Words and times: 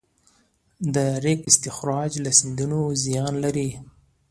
د 0.93 0.95
ریګ 1.23 1.39
استخراج 1.51 2.11
له 2.23 2.31
سیندونو 2.39 2.79
زیان 3.03 3.33
لري؟ 3.43 3.69